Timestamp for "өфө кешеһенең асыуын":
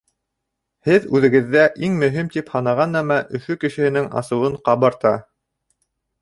3.41-4.57